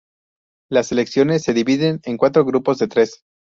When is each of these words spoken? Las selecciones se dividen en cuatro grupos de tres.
Las 0.71 0.87
selecciones 0.87 1.43
se 1.43 1.53
dividen 1.53 1.99
en 2.05 2.17
cuatro 2.17 2.43
grupos 2.43 2.79
de 2.79 2.87
tres. 2.87 3.23